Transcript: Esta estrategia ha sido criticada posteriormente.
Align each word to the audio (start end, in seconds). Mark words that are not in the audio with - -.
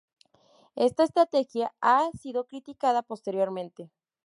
Esta 0.77 1.03
estrategia 1.03 1.75
ha 1.79 2.09
sido 2.19 2.47
criticada 2.47 3.03
posteriormente. 3.03 3.91